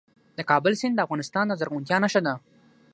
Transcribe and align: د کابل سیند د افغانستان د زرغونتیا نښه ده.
د 0.37 0.39
کابل 0.49 0.73
سیند 0.81 0.95
د 0.95 0.99
افغانستان 1.05 1.45
د 1.47 1.53
زرغونتیا 1.59 1.97
نښه 2.03 2.21
ده. 2.27 2.33